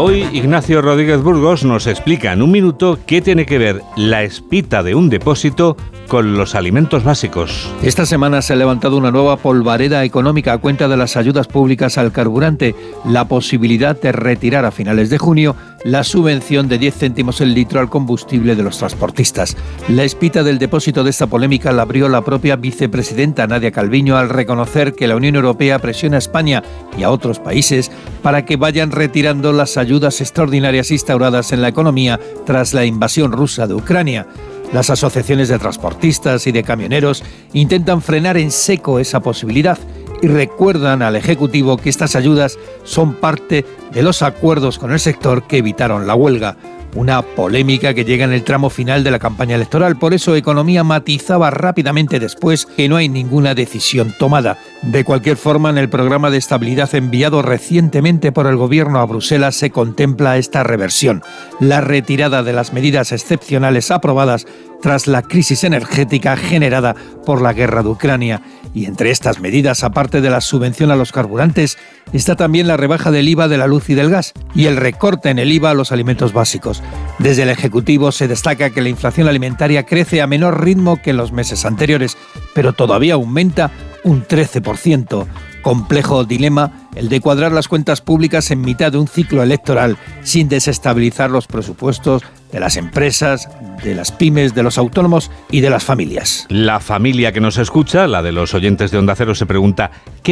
[0.00, 4.84] Hoy Ignacio Rodríguez Burgos nos explica en un minuto qué tiene que ver la espita
[4.84, 7.68] de un depósito con los alimentos básicos.
[7.82, 11.98] Esta semana se ha levantado una nueva polvareda económica a cuenta de las ayudas públicas
[11.98, 17.40] al carburante, la posibilidad de retirar a finales de junio la subvención de 10 céntimos
[17.40, 19.56] el litro al combustible de los transportistas.
[19.88, 24.28] La espita del depósito de esta polémica la abrió la propia vicepresidenta Nadia Calviño al
[24.28, 26.64] reconocer que la Unión Europea presiona a España
[26.96, 27.92] y a otros países
[28.22, 33.66] para que vayan retirando las ayudas extraordinarias instauradas en la economía tras la invasión rusa
[33.66, 34.26] de Ucrania.
[34.72, 37.24] Las asociaciones de transportistas y de camioneros
[37.54, 39.78] intentan frenar en seco esa posibilidad
[40.20, 45.44] y recuerdan al Ejecutivo que estas ayudas son parte de los acuerdos con el sector
[45.44, 46.56] que evitaron la huelga.
[46.94, 49.98] Una polémica que llega en el tramo final de la campaña electoral.
[49.98, 54.58] Por eso Economía matizaba rápidamente después que no hay ninguna decisión tomada.
[54.82, 59.54] De cualquier forma, en el programa de estabilidad enviado recientemente por el gobierno a Bruselas
[59.54, 61.22] se contempla esta reversión,
[61.60, 64.46] la retirada de las medidas excepcionales aprobadas
[64.80, 66.94] tras la crisis energética generada
[67.26, 68.42] por la guerra de Ucrania.
[68.78, 71.78] Y entre estas medidas, aparte de la subvención a los carburantes,
[72.12, 75.30] está también la rebaja del IVA de la luz y del gas y el recorte
[75.30, 76.80] en el IVA a los alimentos básicos.
[77.18, 81.16] Desde el Ejecutivo se destaca que la inflación alimentaria crece a menor ritmo que en
[81.16, 82.16] los meses anteriores,
[82.54, 83.72] pero todavía aumenta
[84.04, 85.26] un 13%.
[85.62, 90.48] Complejo dilema el de cuadrar las cuentas públicas en mitad de un ciclo electoral sin
[90.48, 93.48] desestabilizar los presupuestos de las empresas,
[93.82, 96.46] de las pymes, de los autónomos y de las familias.
[96.48, 99.90] La familia que nos escucha, la de los oyentes de Onda Cero, se pregunta,
[100.22, 100.26] ¿qué